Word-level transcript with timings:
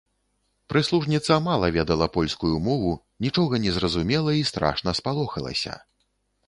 Прыслужніца 0.71 1.37
мала 1.47 1.69
ведала 1.77 2.07
польскую 2.17 2.53
мову, 2.69 2.95
нічога 3.27 3.53
не 3.67 3.71
зразумела 3.77 4.31
і 4.41 4.47
страшна 4.55 4.97
спалохалася. 5.03 5.81